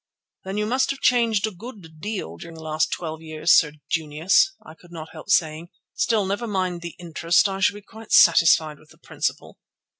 "Then 0.43 0.57
you 0.57 0.65
must 0.65 0.89
have 0.89 0.99
changed 0.99 1.45
a 1.45 1.51
good 1.51 1.99
deal 1.99 2.35
during 2.37 2.55
the 2.55 2.63
last 2.63 2.91
twelve 2.91 3.21
years, 3.21 3.53
Sir 3.55 3.73
Junius," 3.87 4.55
I 4.65 4.73
could 4.73 4.91
not 4.91 5.11
help 5.11 5.29
saying. 5.29 5.69
"Still, 5.93 6.25
never 6.25 6.47
mind 6.47 6.81
the 6.81 6.95
interest, 6.97 7.47
I 7.47 7.59
shall 7.59 7.75
be 7.75 7.83
quite 7.83 8.11
satisfied 8.11 8.79
with 8.79 8.89
the 8.89 8.97
principal." 8.97 9.59